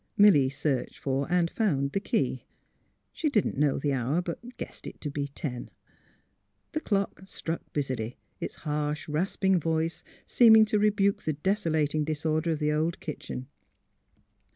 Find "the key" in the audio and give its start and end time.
1.91-2.47